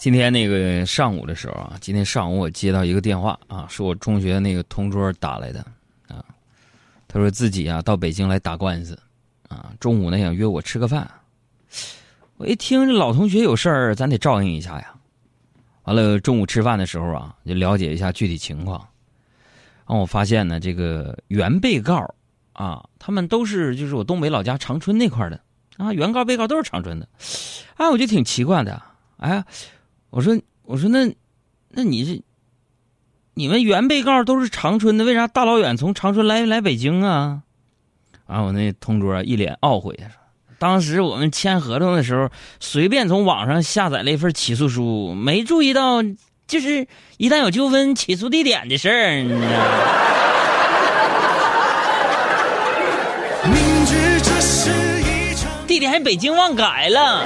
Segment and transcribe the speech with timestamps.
[0.00, 5.60] 今天那个上午的时候啊，今天上午我接到一个电话啊，是我中学那个同桌打来的
[6.08, 6.24] 啊，
[7.06, 8.98] 他说自己啊到北京来打官司
[9.50, 11.06] 啊，中午呢想约我吃个饭。
[12.38, 14.94] 我一听这老同学有事儿，咱得照应一下呀。
[15.82, 18.78] 完了，中午吃饭的时候啊，就了解一下具体情况。
[19.86, 22.08] 然后我发现呢，这个原被告
[22.54, 25.38] 啊，他们都是就是我东北老家长春那块儿的
[25.76, 27.06] 啊，原告被告都是长春的。
[27.74, 28.82] 哎，我就挺奇怪的，
[29.18, 29.44] 哎。
[30.10, 31.14] 我说，我说那，
[31.70, 32.20] 那你这，
[33.34, 37.42] 你们原被告都是长春的，为啥大老远从长春来来北京啊？
[38.26, 40.06] 完，我那同桌一脸懊悔，说
[40.58, 46.02] ：“当时我们签合同的时候，随便从网上下载了一份起诉书，没注意到，
[46.46, 49.22] 就是一旦有纠纷，起诉地点的事儿。”
[53.52, 54.30] 你知道
[55.66, 57.24] 地点还北京忘改了。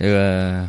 [0.00, 0.66] 这个，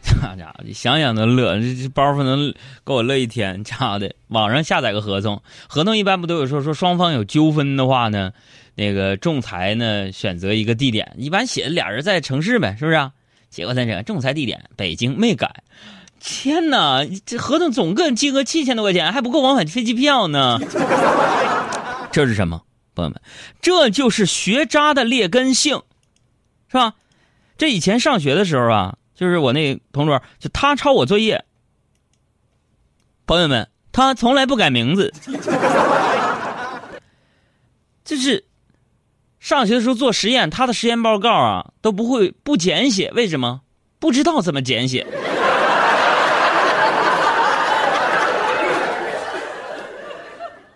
[0.38, 2.50] 家伙，想想都乐，这这包袱能
[2.82, 3.62] 给我乐一天。
[3.62, 8.32] 家的，网上下载个合同，合同一般不都有说说双方有纠纷的话呢？
[8.74, 13.10] 那个仲裁呢，选择一个地点，一般写的俩人在城市呗，是不是？
[13.50, 15.62] 结果在这仲裁地点北京没改。
[16.18, 20.58] 天哪，这合同总共金额七千多块钱，还不够往返飞机票呢。
[22.10, 22.62] 这是什么，
[22.94, 23.20] 朋友们？
[23.60, 25.82] 这就是学渣的劣根性，
[26.68, 26.94] 是吧？
[27.60, 31.44] 这以前上学的时候啊，就是我那同桌，就他抄我作业。
[33.26, 35.12] 朋友们，他从来不改名字，
[38.02, 38.42] 就是
[39.40, 43.60] 上学的时候做实验，他的实验报告啊都不会不简写，为什么？
[43.98, 45.06] 不知道怎么简写。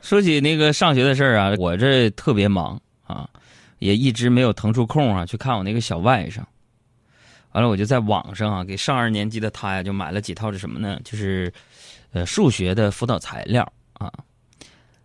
[0.02, 3.26] 说起那个上学的事儿啊，我这特别忙啊，
[3.78, 6.42] 也一直没有腾出空啊去看我那个小外甥。
[7.54, 11.00] 完了，我就在网上啊，给上二年级的他呀，就买了几套是什么呢？
[11.04, 11.52] 就是，
[12.12, 14.12] 呃，数学的辅导材料啊。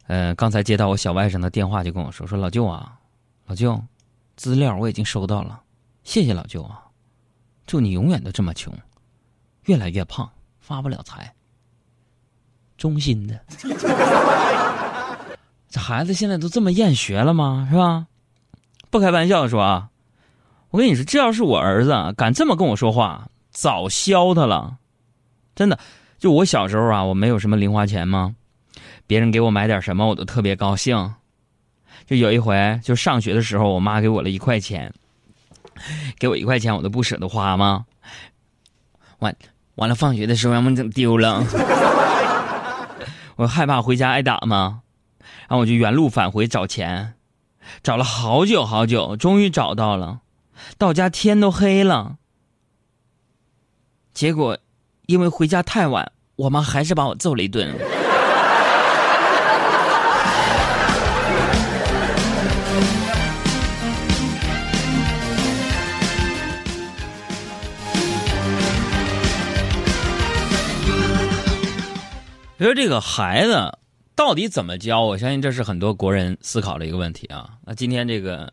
[0.08, 2.98] 呃，刚才接到我小外甥的电话，就跟我说：“说老舅啊，
[3.46, 3.80] 老舅，
[4.36, 5.62] 资料我已经收到了，
[6.04, 6.82] 谢谢老舅啊，
[7.68, 8.74] 祝你永远都这么穷，
[9.66, 10.28] 越来越胖，
[10.60, 11.32] 发不了财。”
[12.76, 13.40] 衷心的。
[15.70, 17.68] 这孩子现在都这么厌学了吗？
[17.70, 18.08] 是吧？
[18.90, 19.89] 不开玩笑说啊。
[20.72, 24.78] 我跟你说，这要是我儿子敢这么跟我说话，早削他了。
[25.56, 25.80] 真的，
[26.20, 28.36] 就我小时候啊，我没有什么零花钱吗？
[29.08, 31.16] 别人给我买点什么，我都特别高兴。
[32.06, 34.94] 就有一回，就上学的时候，我妈给我了一块钱，
[36.20, 37.86] 给我一块钱，我都不舍得花吗？
[39.20, 39.36] 完
[39.76, 41.44] 完了，放学的时候让我整丢了，
[43.38, 44.82] 我害怕回家挨打吗？
[45.48, 47.16] 然后我就原路返回找钱，
[47.82, 50.22] 找了好久好久，终于找到了。
[50.78, 52.18] 到家天都黑了，
[54.14, 54.58] 结果
[55.08, 57.74] 因为回家太晚，我妈还是把我揍了一顿。
[72.58, 73.78] 你说这个孩子
[74.16, 75.02] 到底怎么教？
[75.02, 77.52] 我相信这是很多国人思考的一个问题啊。
[77.66, 78.52] 那今天这个。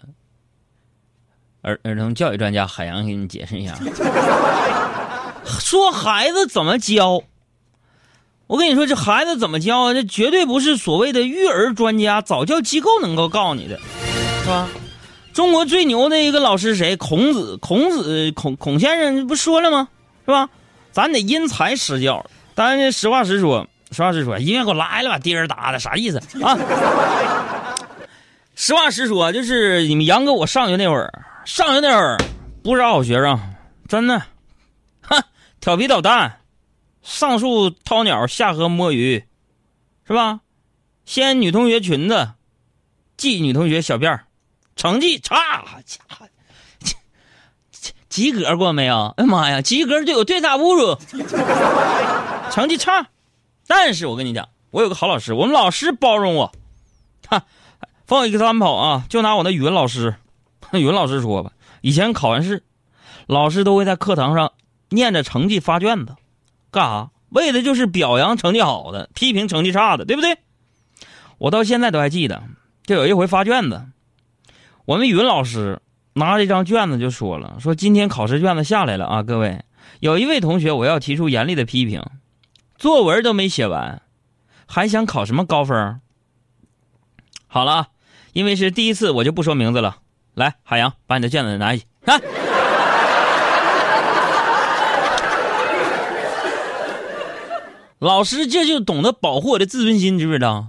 [1.66, 3.75] 儿儿童教育专家海洋给你解释一下，
[5.44, 7.21] 说孩子怎么教？
[8.47, 9.93] 我跟你说，这孩子怎么教啊？
[9.93, 13.77] 这绝对不是所谓的育儿专家、早教机构能够告诉你的，
[14.44, 14.69] 是吧？
[15.32, 16.94] 中国最牛的一个老师谁？
[16.97, 19.88] 孔子，孔子，孔孔先生不说了吗？
[20.25, 20.48] 是吧？
[20.93, 22.25] 咱得因材施教。
[22.54, 26.56] 但是，实话实说，实话实说，音乐给我来了吧，滴儿打的，啥意思啊？
[28.54, 31.12] 实话实说，就是你们杨哥，我上学那会儿。
[31.46, 32.18] 上学那会儿
[32.64, 33.40] 不是好学生，
[33.86, 34.20] 真的，
[35.00, 35.22] 哼，
[35.60, 36.40] 调皮捣蛋，
[37.02, 39.24] 上树掏鸟，下河摸鱼，
[40.04, 40.41] 是吧？
[41.04, 42.32] 掀女同学裙子，
[43.16, 44.24] 系女同学小辫儿
[44.74, 46.26] 成绩差，家伙，
[48.09, 49.15] 及格过没有？
[49.16, 50.98] 哎妈呀，及格就有对他侮辱，
[52.50, 53.06] 成绩差，
[53.68, 56.53] 但是我跟你讲，我有个好老师，我们老师包容我，
[57.28, 57.44] 哈，
[58.04, 60.16] 放一个三跑啊，就拿我那语文老师。
[60.72, 62.64] 语文老师说吧，以前考完试，
[63.26, 64.53] 老师都会在课堂上
[64.88, 66.16] 念着成绩发卷子，
[66.70, 67.10] 干啥？
[67.30, 70.38] 为的就是表扬成绩好的，批评成绩差的，对不对？
[71.38, 72.44] 我到现在都还记得，
[72.84, 73.84] 就有一回发卷子，
[74.84, 75.82] 我们语文老师
[76.14, 79.64] 拿着一张卷子就说了：“说今天考试卷子下来了啊，各位，
[80.00, 82.02] 有一位同学我要提出严厉的批评，
[82.76, 84.02] 作文都没写完，
[84.66, 86.00] 还想考什么高分？
[87.48, 87.88] 好了，
[88.32, 89.98] 因为是第一次，我就不说名字了。
[90.36, 92.21] 来，海洋，把你的卷子拿去看。
[97.98, 100.66] 老师这就懂得保护我的自尊心，知不知道？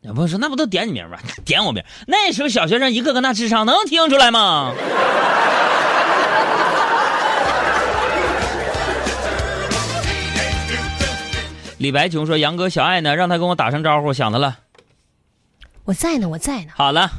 [0.00, 1.18] 有朋友说，那不都点你名吗？
[1.44, 1.84] 点我名？
[2.06, 4.72] 那时候小学生一个个那智商，能听出来吗？
[11.76, 13.14] 李白琼说：“杨哥，小爱呢？
[13.14, 14.56] 让他跟我打声招呼，想他了。
[15.84, 16.72] 我在呢，我在呢。
[16.74, 17.10] 好了。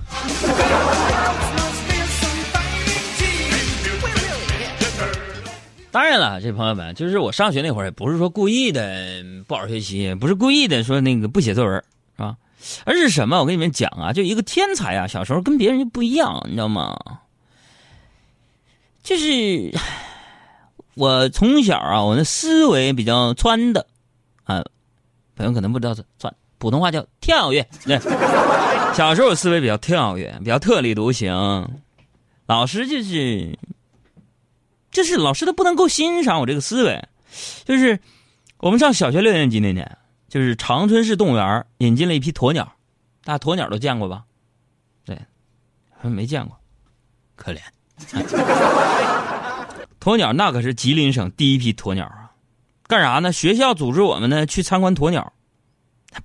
[5.92, 11.74] 当然了，这朋友们，就是我上学那会儿，也不是说故意的不好好学习，不是故意的说那个不写作文，
[12.16, 12.38] 是吧？
[12.86, 13.40] 而是什么？
[13.40, 16.98] 我跟你们讲啊，就一个天才啊，小时候跟别人就不一样，你知道吗？
[19.04, 19.74] 就是
[20.96, 23.86] 我从小啊，我的思维比较穿的。”
[24.46, 24.64] 啊，
[25.36, 27.68] 朋友可能不知道，算普通话叫跳跃。
[27.84, 28.00] 对，
[28.94, 31.68] 小时候思维比较跳跃，比较特立独行。
[32.46, 33.58] 老师就是，
[34.92, 37.08] 就是老师都不能够欣赏我这个思维。
[37.64, 38.00] 就是
[38.58, 39.98] 我们上小学六年级那年，
[40.28, 42.74] 就是长春市动物园引进了一批鸵鸟，
[43.24, 44.26] 大鸵鸟都见过吧？
[45.06, 45.18] 对，
[46.02, 46.58] 没见过，
[47.36, 47.60] 可怜。
[50.00, 52.32] 鸵鸟那可是吉林省第一批鸵鸟啊。
[52.88, 53.32] 干啥呢？
[53.32, 55.32] 学校组织我们呢去参观鸵鸟，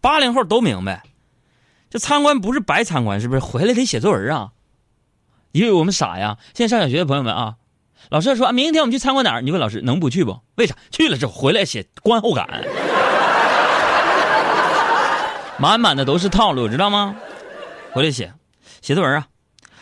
[0.01, 1.05] 八零后都明白，
[1.89, 3.39] 这参观不是白参观，是不是？
[3.39, 4.51] 回来得写作文啊！
[5.53, 6.39] 因为我们傻呀。
[6.55, 7.55] 现在上小学的朋友们啊，
[8.09, 9.41] 老师说明天我们去参观哪儿？
[9.41, 10.39] 你问老师能不去不？
[10.57, 10.77] 为啥？
[10.91, 12.47] 去了之后回来写观后感，
[15.59, 17.17] 满满的都是套路，知道吗？
[17.93, 18.33] 回来写
[18.83, 19.27] 写作文啊！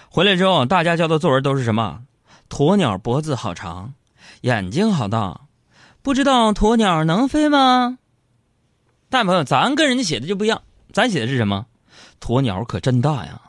[0.08, 2.00] 回来之后大家交的作文都是什么？
[2.48, 3.94] 鸵鸟脖子好长，
[4.42, 5.40] 眼睛好大。
[6.02, 7.98] 不知道鸵鸟能飞吗？
[9.10, 10.62] 但朋友，咱跟人家写的就不一样。
[10.92, 11.66] 咱写的是什么？
[12.20, 13.40] 鸵鸟可真大呀！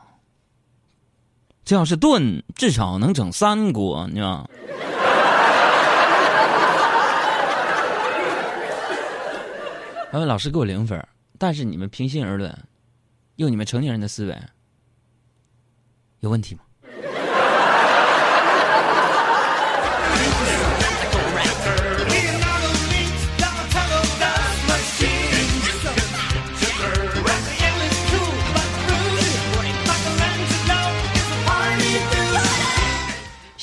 [1.66, 4.48] 这要是炖，至少能整三锅，你知道吗？
[10.12, 11.04] 然 后老师给我零分，
[11.40, 12.56] 但是你们平心而论，
[13.34, 14.40] 用你们成年人的思维，
[16.20, 16.60] 有问题吗？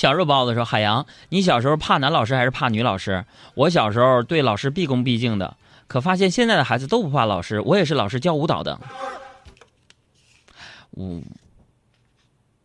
[0.04, 3.24] 小肉包子说：“海洋，你小时候怕男老师还是怕女老师？
[3.56, 5.56] 我小时候对老师毕恭毕敬的，
[5.88, 7.62] 可发现现在的孩子都不怕老师。
[7.62, 8.78] 我也是老师教舞蹈的。
[10.90, 11.22] 我，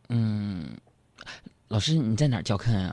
[0.08, 0.66] 嗯，
[1.68, 2.92] 老师你在哪儿教课呀？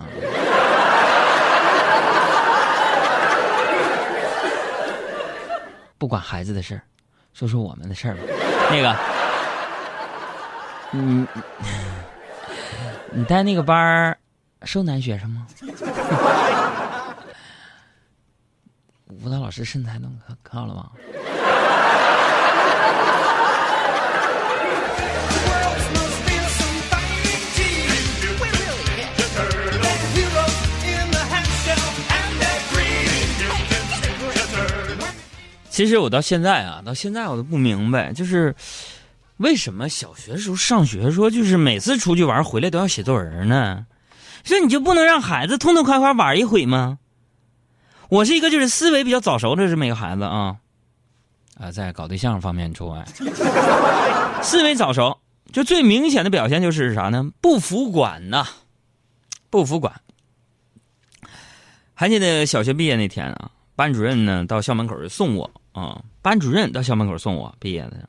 [5.97, 6.83] 不管孩子的事儿，
[7.33, 8.21] 说说我们的事儿吧。
[8.69, 8.95] 那个，
[10.91, 11.25] 你
[13.11, 14.14] 你带那个班儿。”
[14.65, 15.47] 收男学生吗？
[19.23, 20.91] 舞蹈老师身材能可可好了吗？
[35.69, 38.55] 其实我到现在啊，到现在我都不明白，就是
[39.37, 43.85] 为什么小学时候上学说，就是每次出去玩回来都要写作文呢？
[44.45, 46.99] 这你就不能让孩子痛痛快快玩一回吗？
[48.07, 50.57] 我是一个就是思维比较早熟的这么一个孩子啊，
[51.57, 53.03] 啊，在搞对象方面除外。
[54.43, 55.17] 思维早熟，
[55.51, 57.31] 就最明显的表现就是啥呢？
[57.41, 58.45] 不服管呐，
[59.49, 59.99] 不服管。
[61.95, 68.07] 还记得小学毕业那天啊，班主任呢到校门口送我啊，班主任到校门口送我毕业的，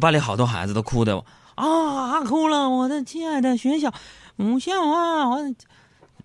[0.00, 1.22] 班里好多孩子都哭的
[1.54, 3.92] 啊，哭了，我的亲爱的学校。
[4.36, 5.38] 母校啊，我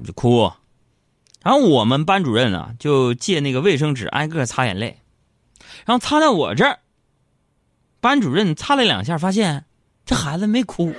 [0.04, 0.52] 就哭，
[1.44, 5.02] 然后我们班主任啊就借那个卫生纸挨个擦眼泪，
[5.86, 6.80] 然后擦到我这儿，
[8.00, 9.66] 班主任擦了两下，发现
[10.06, 10.94] 这孩子没哭。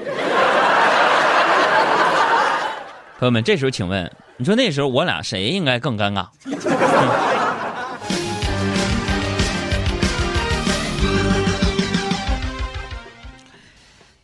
[3.18, 6.28] 朋友们，这时候请问，你说那时候我俩谁应该更尴尬？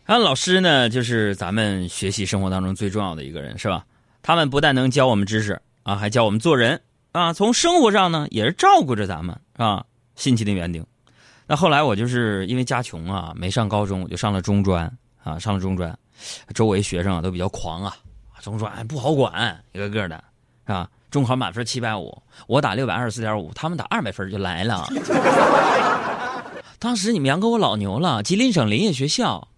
[0.05, 3.85] 然后老师呢，就是咱们学习生活当中最重要的一个人，是吧？
[4.23, 6.81] 他们不但能教我们知识啊，还教我们做人
[7.13, 7.33] 啊。
[7.33, 9.85] 从生活上呢，也是照顾着咱们啊。
[10.17, 10.85] 辛勤的园丁。
[11.47, 14.85] 那后来我就是因为家穷啊，没上高中，我就上了中专
[15.23, 15.97] 啊，上了中专。
[16.55, 17.97] 周围学生啊都比较狂啊，
[18.41, 20.23] 中专不好管，一个个的，
[20.67, 20.89] 是吧？
[21.11, 24.87] 中考满分七百五，我打六百二十四点五，他们打二百分就来了。
[26.79, 29.49] 当时你们杨哥我老牛了，吉林省林业学校，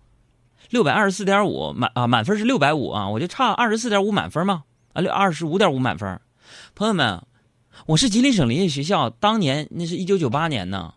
[0.70, 6.20] 六百二十四点五满啊满分是六百五啊，我就差二十四点五满分嘛啊六二十五点五满分。
[6.74, 7.22] 朋友们，
[7.86, 10.92] 我是吉林省林业学校，当年那是一九九八年呢。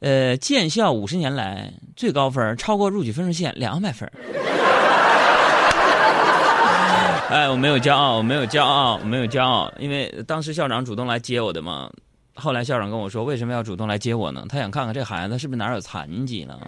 [0.00, 4.06] 呃，建校五十年来最高分，超过录取分数线两百分。
[7.28, 11.90] 哎，我没有骄傲，我没有骄傲，我没有骄傲，因为当时校长主动来接我的嘛。
[12.34, 14.44] 后来校长跟我说，为什么要主动来接我呢？
[14.48, 16.60] 他想看看这孩子是不是哪有残疾呢？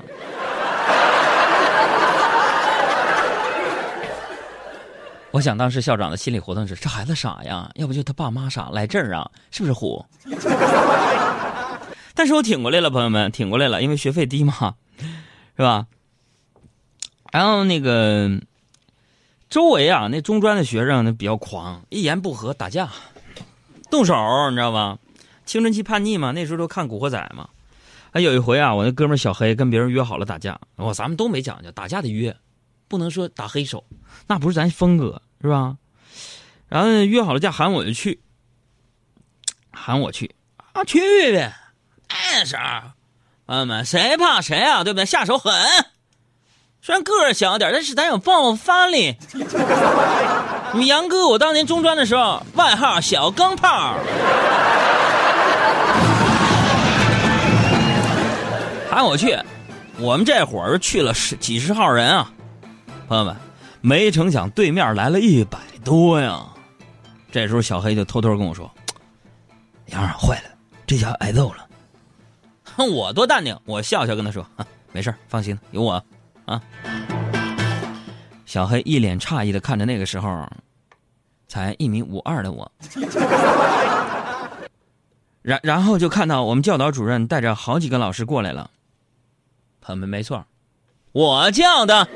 [5.31, 10.05] 我想当时校长的心理活动是：这孩子傻呀，要不就他爸妈傻，来这儿啊，是不是虎？
[12.15, 14.75] 但是我挺过来了，朋友们，挺过来了，因为学费低嘛，
[15.57, 15.87] 是吧？
[17.33, 18.41] 然后那个。
[19.51, 22.91] 周围啊，那中专的学生那比较狂，一言不合打架，
[23.91, 24.15] 动手，
[24.51, 24.99] 你知道吧？
[25.47, 27.49] 青春期叛逆嘛，那时候都看《古惑仔》嘛。
[28.13, 32.37] 还有一回啊，我那哥们小黑跟别人约好了打架，我咱们都没讲究，打架得约，
[32.89, 33.85] 不能说打黑手，
[34.27, 35.77] 那不是咱风格，是吧？
[36.69, 38.21] 然后约好了架，喊我就去，
[39.71, 40.35] 喊我去
[40.73, 41.01] 啊，去
[41.33, 41.53] 呗，
[42.09, 42.63] 那时候，
[43.47, 44.83] 朋友们，谁怕谁啊？
[44.85, 45.07] 对不对？
[45.07, 45.53] 下手狠。
[46.81, 49.17] 虽然个儿小点但是咱有爆发力。
[50.75, 53.97] 你杨哥，我当年中专的时候，外号小钢炮。
[58.91, 59.37] 喊我去，
[59.99, 62.33] 我们这伙儿去了十几十号人啊，
[63.09, 63.35] 朋友们，
[63.81, 66.45] 没成想对面来了一百多呀。
[67.33, 68.71] 这时候小黑就偷偷跟我说
[69.89, 70.51] ：“杨二坏了，
[70.87, 71.67] 这下挨揍了。”
[72.77, 76.05] 哼我多淡定，我笑笑跟他说：“啊没事放心，有我。”
[76.45, 76.61] 啊！
[78.45, 80.47] 小黑一脸诧异的看着那个时候
[81.47, 82.71] 才一米五二的我，
[85.41, 88.71] 然然后就看到我们教导主任带着好几个老师过来了。
[89.81, 90.45] 朋友们，没错，
[91.13, 92.07] 我叫的。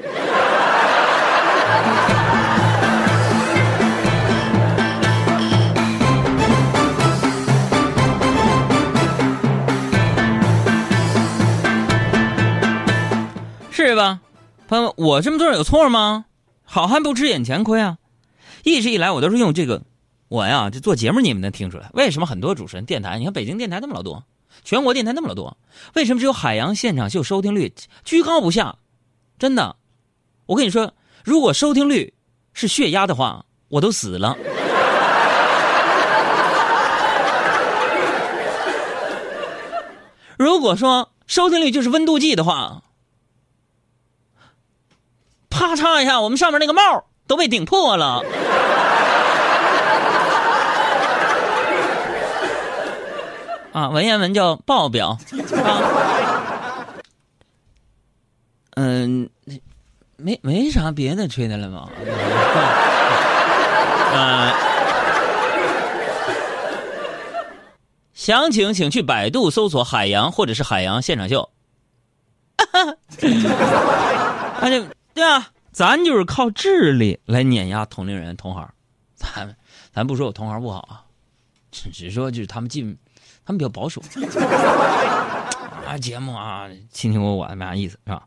[13.70, 14.20] 是吧，
[14.68, 16.26] 朋友们，我这么做有错吗？
[16.62, 17.98] 好汉不吃眼前亏啊！
[18.62, 19.82] 一直以来我都是用这个，
[20.28, 24.24] 我呀这做节目你们能听出来，为什么很多主持人电台，你看北京电台那么老多，
[24.64, 25.58] 全国电台那么老多，
[25.94, 27.74] 为什么只有海洋现场秀收听率
[28.04, 28.76] 居高不下？
[29.38, 29.76] 真的，
[30.46, 32.12] 我跟你说，如果收听率
[32.52, 34.36] 是血压的话，我都死了。
[40.36, 42.82] 如果说收听率就是温度计的话。
[45.48, 48.24] 啪嚓一下，我们上面那个帽都被顶破了。
[53.72, 55.18] 啊，文言文叫爆表。
[55.62, 55.80] 啊，
[58.76, 59.30] 嗯，
[60.22, 61.88] 没没啥别的吹的了吗？
[64.14, 64.54] 啊，
[68.14, 71.48] 详情请去百度搜索“海洋”或者是“海洋现场秀”。
[74.60, 74.86] 那就。
[75.14, 78.68] 对啊，咱就是靠智力来碾压同龄人、同行。
[79.14, 79.54] 咱
[79.92, 81.04] 咱不说我同行不好啊，
[81.70, 82.96] 只只说就是他们进，
[83.44, 84.00] 他们比较保守。
[85.86, 88.22] 啊，节目啊，卿卿我我没啥意思是吧？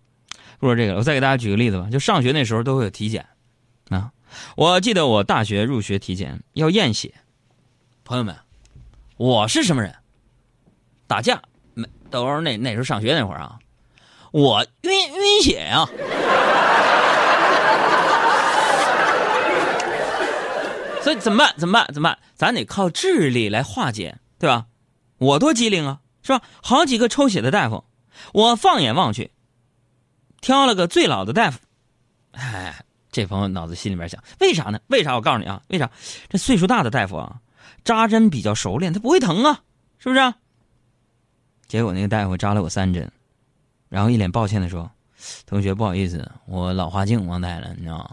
[0.59, 1.87] 不说这个了，我再给大家举个例子吧。
[1.91, 3.25] 就上学那时候都会有体检
[3.89, 4.11] 啊，
[4.55, 7.13] 我记得我大学入学体检要验血。
[8.03, 8.35] 朋友们，
[9.17, 9.93] 我是什么人？
[11.07, 11.41] 打架
[11.73, 11.87] 没？
[12.09, 13.59] 都是那那时候上学那会儿啊，
[14.31, 15.85] 我晕晕血呀。
[21.01, 21.53] 所以怎么办？
[21.57, 21.93] 怎么办？
[21.93, 22.17] 怎么办？
[22.33, 24.65] 咱得靠智力来化解，对吧？
[25.17, 26.41] 我多机灵啊，是吧？
[26.63, 27.83] 好几个抽血的大夫，
[28.33, 29.31] 我放眼望去，
[30.45, 31.57] 挑了个最老的大夫。
[32.33, 32.75] 哎，
[33.11, 34.79] 这朋友脑子心里面想，为啥呢？
[34.89, 35.15] 为啥？
[35.15, 35.89] 我告诉你啊，为啥？
[36.29, 37.37] 这岁数大的大夫啊，
[37.83, 39.59] 扎针比较熟练，他不会疼啊，
[39.97, 40.33] 是不是？
[41.67, 43.11] 结果那个大夫扎了我三针，
[43.89, 44.87] 然后一脸抱歉的说
[45.47, 48.11] ：“同学，不好意思，我老花镜忘带了，你知道吗？”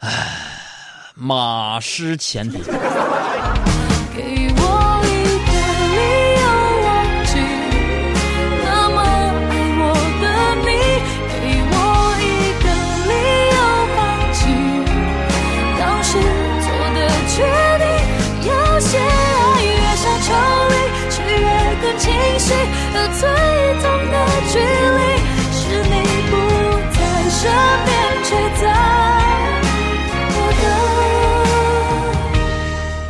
[0.00, 0.36] 唉，
[1.14, 2.62] 马失前蹄。
[22.94, 23.22] 而最
[23.82, 24.14] 痛的
[24.50, 24.54] 距
[24.98, 25.00] 离
[25.52, 25.94] 是你
[26.30, 26.32] 不
[26.94, 26.98] 在
[27.30, 27.42] 身
[27.84, 27.88] 边。
[28.28, 28.66] 觉得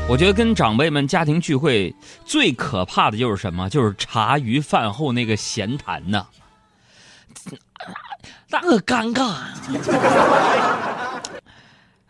[0.06, 1.94] 我觉得跟长辈们家庭聚会
[2.24, 3.68] 最可怕的就是什么？
[3.68, 6.26] 就是茶余饭后那个闲谈呢，
[8.48, 9.54] 那个尴尬呀！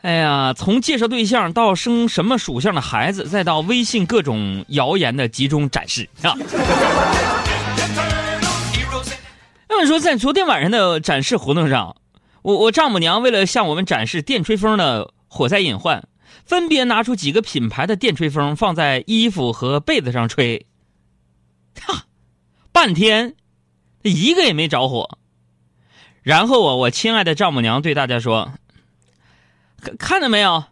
[0.02, 6.34] 哎呀，从介绍对象到生什么属相的孩子，再到微信各种谣言的集中展示啊！
[9.68, 11.96] 那么说，在昨天晚上的展示活动上，
[12.42, 16.08] 我我丈母娘为了向我们展示电吹风的火灾隐患。
[16.44, 20.66] 分别拿出几个品牌的电吹风，放在衣服和被子上吹，
[21.78, 22.06] 哈，
[22.72, 23.34] 半天，
[24.00, 25.18] 一个也没着火。
[26.22, 28.54] 然后啊，我亲爱的丈母娘对大家说
[29.80, 30.64] ：“看看到没有？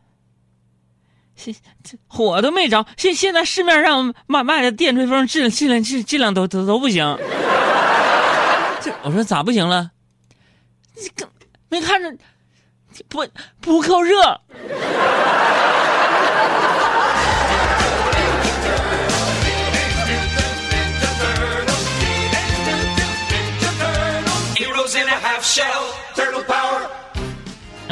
[1.37, 1.55] 现
[2.09, 2.85] 火都没着。
[2.97, 7.05] 现现在市面上卖卖的电吹风质质量质质量都都都不行。
[8.81, 9.90] 这我说咋不行了？
[10.97, 11.26] 这
[11.69, 12.16] 没看着
[13.09, 13.25] 不
[13.61, 14.40] 不够热。”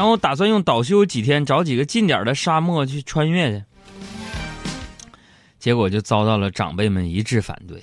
[0.04, 3.64] 然后打算用倒休几天，找几个近点的沙漠去穿越去，
[5.58, 7.82] 结果就遭到了长辈们一致反对。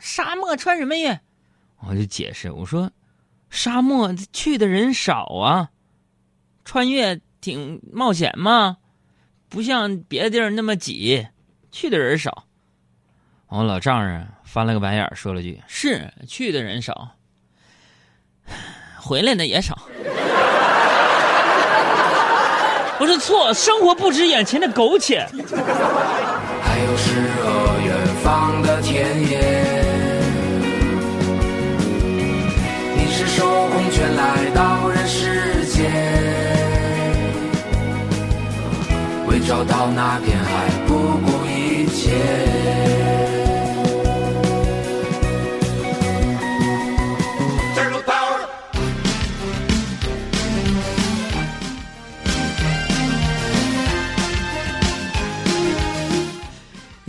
[0.00, 1.20] 沙漠穿什么越？
[1.86, 2.90] 我就解释我说，
[3.48, 5.70] 沙漠去的人少啊，
[6.64, 8.78] 穿越挺冒险嘛，
[9.48, 11.28] 不像别的地儿那么挤，
[11.70, 12.44] 去的人少。
[13.46, 17.12] 我老丈人翻了个白眼，说了句：“是去的人少。”
[18.98, 19.79] 回来的也少。
[23.00, 25.26] 不是错，生活不止眼前的苟且。
[26.62, 29.40] 还有诗和远方的田野。
[32.94, 35.90] 你是手空拳来到人世间，
[39.26, 42.59] 为找到那片海不顾一切。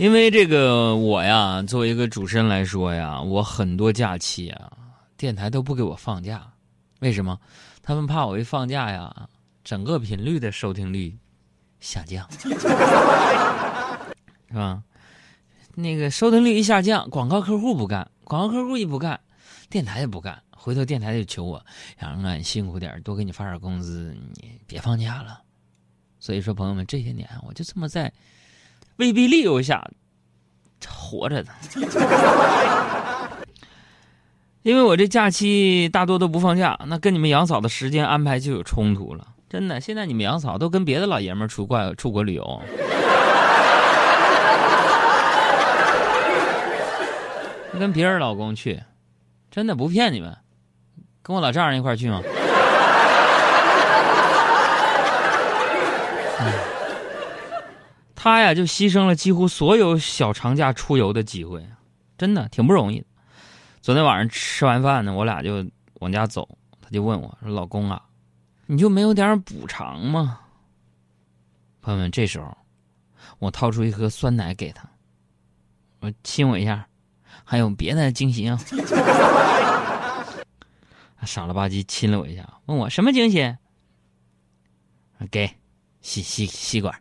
[0.02, 4.72] 因为这个我呀，作为一个主持人来说呀，我很多假期啊，
[5.16, 6.52] 电台都不给我放假，
[6.98, 7.38] 为什么？
[7.84, 9.28] 他们怕我一放假呀，
[9.62, 11.16] 整个频率的收听率
[11.78, 12.28] 下降，
[14.50, 14.82] 是吧？
[15.76, 19.20] 那个收听率一下降，广告客户不干，广告客户一不干，
[19.70, 21.64] 电台也不干，回头电台就求我，
[22.00, 25.40] 杨啊，你辛苦点，多给你发点工资，你别放假了。
[26.18, 28.12] 所以说，朋友们，这些年我就这么在。
[29.02, 29.84] 威逼利诱下
[30.86, 31.52] 活着的，
[34.62, 39.26] 因为我这假期大多都不放假，那跟你们杨嫂的时间安排就有冲突了。
[39.50, 42.62] 真的，现在你们杨嫂都跟别的老爷们出国出国旅游，
[47.78, 48.80] 跟别人老公去，
[49.50, 50.36] 真的不骗你们，
[51.22, 52.22] 跟我老丈人一块去吗？
[58.22, 61.68] 他呀，就牺牲了几乎所有小长假出游的机会，
[62.16, 63.04] 真的挺不容易。
[63.80, 66.48] 昨天晚上吃完饭呢，我俩就往家走，
[66.80, 68.00] 他就问我说：“老公啊，
[68.66, 70.38] 你就没有点补偿吗？”
[71.82, 72.56] 朋友们，这时候
[73.40, 74.88] 我掏出一盒酸奶给他，
[75.98, 76.86] 我亲我一下，
[77.42, 78.56] 还有别的惊喜啊？
[81.26, 83.56] 傻了吧唧亲了我一下，问我什么惊喜？
[85.28, 85.56] 给
[86.02, 86.96] 吸吸吸管。